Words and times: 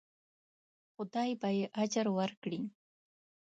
خدای 0.93 1.31
به 1.41 1.49
یې 1.57 1.65
اجر 1.81 2.07
ورکړي. 2.17 2.59